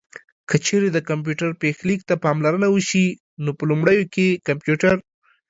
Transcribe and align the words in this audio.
که 0.49 0.55
چېرې 0.65 0.87
د 0.91 0.97
کمپيوټر 1.09 1.49
پيښليک 1.61 2.01
ته 2.09 2.15
پاملرنه 2.25 2.67
وشي 2.71 3.05
نو 3.43 3.51
په 3.57 3.63
لومړيو 3.69 4.03
کې 4.13 4.27
کمپيوټر 4.47 4.95